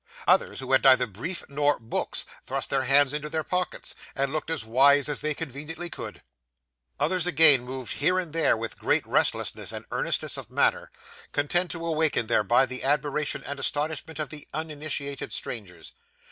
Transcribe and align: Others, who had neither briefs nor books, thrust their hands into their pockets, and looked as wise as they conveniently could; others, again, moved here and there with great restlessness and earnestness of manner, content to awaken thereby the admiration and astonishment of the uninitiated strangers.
Others, 0.27 0.61
who 0.61 0.71
had 0.71 0.83
neither 0.83 1.05
briefs 1.05 1.43
nor 1.47 1.77
books, 1.77 2.25
thrust 2.43 2.71
their 2.71 2.85
hands 2.85 3.13
into 3.13 3.29
their 3.29 3.43
pockets, 3.43 3.93
and 4.15 4.31
looked 4.33 4.49
as 4.49 4.65
wise 4.65 5.07
as 5.07 5.21
they 5.21 5.35
conveniently 5.35 5.91
could; 5.91 6.23
others, 6.99 7.27
again, 7.27 7.61
moved 7.61 7.93
here 7.93 8.17
and 8.17 8.33
there 8.33 8.57
with 8.57 8.79
great 8.79 9.05
restlessness 9.05 9.71
and 9.71 9.85
earnestness 9.91 10.37
of 10.37 10.49
manner, 10.49 10.89
content 11.33 11.69
to 11.69 11.85
awaken 11.85 12.25
thereby 12.25 12.65
the 12.65 12.83
admiration 12.83 13.43
and 13.43 13.59
astonishment 13.59 14.17
of 14.17 14.29
the 14.29 14.47
uninitiated 14.55 15.31
strangers. 15.31 15.91